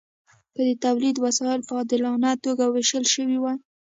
[0.53, 3.57] که د تولید وسایل په عادلانه توګه ویشل شوي وای.